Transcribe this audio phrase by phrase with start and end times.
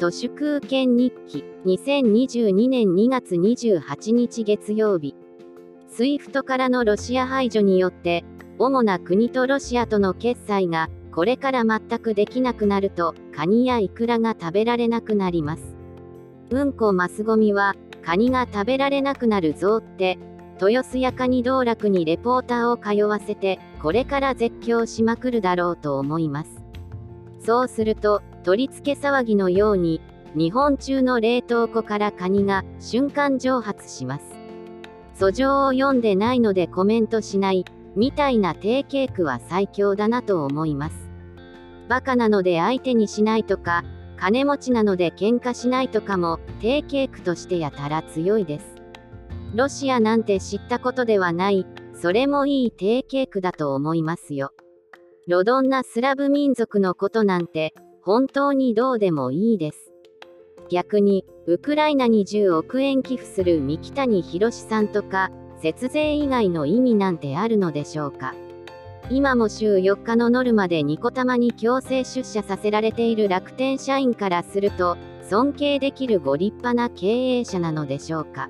[0.00, 5.14] 都市空権日記2022年2月28日月曜日。
[5.90, 8.24] SWIFT からのロシア排除によって
[8.58, 15.76] 主な国とロシアとの決済がこれから全くできなくなるとカニやイクラが食べられなくなります。
[16.48, 20.18] うんこマスゴミはカニが食べられなくなるぞって
[20.62, 26.62] 豊洲やカニ道楽にレポーターを通わせてこれから絶叫しまくるだろうと思います。
[27.44, 30.00] そうすると取り付け騒ぎのように
[30.34, 34.24] 日本中の冷凍庫からカニが瞬間蒸発します。
[35.16, 37.64] 訴状を読んでないのでコメントしない
[37.96, 41.10] みたいな定型句は最強だなと思います。
[41.88, 43.84] バカなので相手にしないとか
[44.16, 48.76] 金持ちなので喧嘩しないとかも定型句としてやたら強いです。
[49.54, 54.52] ロシアなんて知ったことではないそれもいい定型句だと思いますよ。
[55.26, 59.92] ロドンなスラブ民族のことなんて本当にどうでもいいです。
[60.70, 68.34] 逆に、ウクライナに10億円寄付する三木谷博さんとか、節税以外の意味なんてあるのでしょうか。
[69.10, 74.96] 今も週4日のノルマでニコ玉に強制出社させられている楽天社員からすると、
[75.28, 78.48] 尊敬できるご立派な経営者なのでしょうか。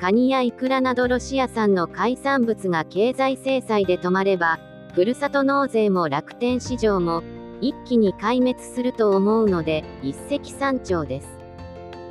[0.00, 4.58] カニやイクラなどロシア産の海産物が経済制裁で止まれば、
[4.94, 7.22] ふるさと納税も楽天市場も
[7.62, 11.38] 一気に壊滅すると思うので一石三鳥です。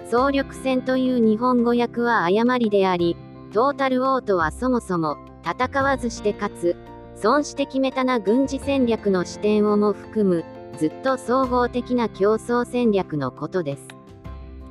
[0.09, 3.15] 総力戦という日本語訳は誤りであり
[3.53, 6.75] トータルオートはそもそも戦わずして勝つ。
[7.15, 10.43] 損して決めたな軍事戦略の視点をも含む
[10.79, 13.87] ずっと総合的な競争戦略のことです。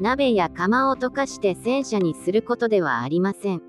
[0.01, 3.63] 鍋や釜を溶かして戦車にすることではありません。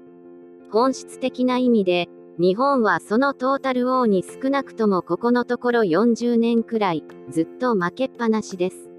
[0.72, 2.08] 本質的な意味で
[2.42, 8.90] 日本はそのトータル王に少なくともここのところ40年くらいずっと負けっぱなしです。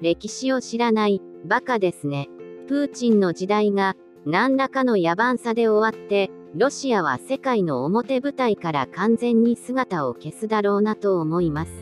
[0.00, 2.28] 歴史を知らないバカですね。
[2.68, 11.72] プーチンの時代が何らかの野蛮さで終わってロシアは世界の表舞台から完全に姿を消すだろうなと思います。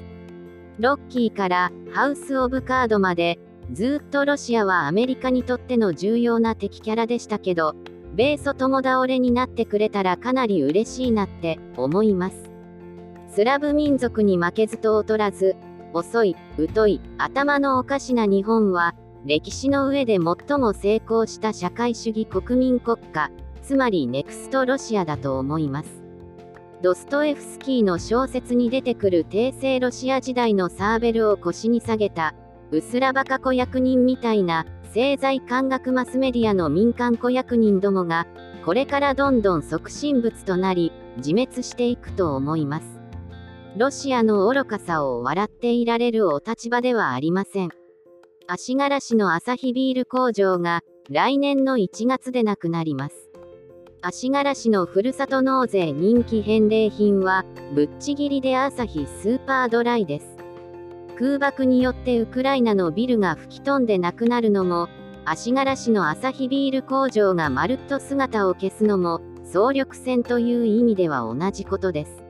[0.78, 3.38] ロッキーからハウス・オブ・カードまで
[3.70, 7.76] ずっとロシアはアメリカにとっての重要な敵キャラでしたけど
[8.16, 12.50] 米ソ共倒れになってくれたらかなり嬉しいなって思います。
[13.28, 15.54] スラブ民族に負けずと劣らず、
[15.92, 16.34] 遅い、
[16.74, 18.94] 疎い、頭のおかしな日本は、
[19.26, 23.30] 歴史の上で最も成功した社会主義国民国家、
[23.62, 26.02] つまりネクストロシアだと思います。
[26.80, 32.34] ドストエフスキーの小説に出てくる帝政ロシア時代のサーベルを腰に下げた、
[32.70, 34.64] うすらバカ子役人みたいな
[34.96, 38.26] 政財官学マスメディアの民間子役人どもが、
[38.64, 42.86] これからどんどん促進物となり、自滅していくと思います。
[43.76, 47.68] ロシアの愚かさを笑っていられるお立場ではありません。
[48.48, 50.80] 足柄市のアサヒビール工場が
[51.10, 53.30] 来年の1月でなくなります。
[54.00, 60.35] 足柄市のふるさと納税人気返礼品はぶっちぎりでアサヒスーパードライです。
[61.18, 64.88] 空爆によってウクライナのビルが吹き飛んでなくなるのも、
[65.24, 72.22] 足柄市のアサヒビール工場がまるっと姿を消すのも、総力戦という意味では同じことです。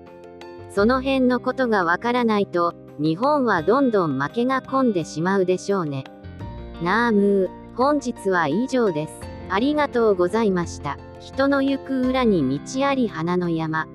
[0.71, 6.05] その辺のことがわからないと、日本はどんどん負けが込んでしまうでしょうね。
[6.81, 9.15] なあムー、本日は以上です。
[9.49, 10.97] ありがとうございました。
[11.19, 13.89] 人の行く裏に道あり花の山。